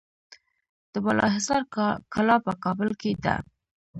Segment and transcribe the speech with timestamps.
[0.93, 1.61] د بالاحصار
[2.13, 3.35] کلا په کابل کې ده